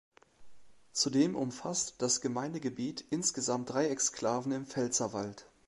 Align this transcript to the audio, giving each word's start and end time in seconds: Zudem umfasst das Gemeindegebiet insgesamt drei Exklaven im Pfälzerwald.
Zudem 0.93 1.35
umfasst 1.35 2.01
das 2.01 2.21
Gemeindegebiet 2.21 3.05
insgesamt 3.11 3.69
drei 3.69 3.87
Exklaven 3.89 4.51
im 4.51 4.65
Pfälzerwald. 4.65 5.45